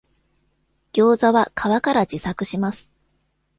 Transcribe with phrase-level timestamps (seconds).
[0.93, 2.91] ギョウザは皮から自作します